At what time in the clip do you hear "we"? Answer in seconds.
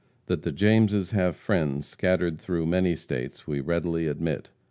3.45-3.59